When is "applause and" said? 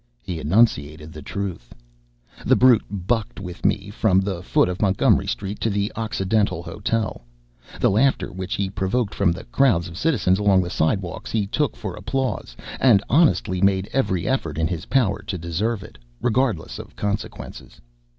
11.95-13.03